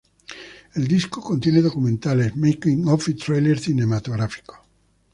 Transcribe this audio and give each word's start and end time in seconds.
El 0.73 0.87
disco 0.87 1.21
contiene 1.21 1.61
documentales, 1.61 2.35
making 2.35 2.87
of 2.89 3.07
y 3.07 3.13
trailer 3.13 3.59
cinematográfico. 3.59 4.65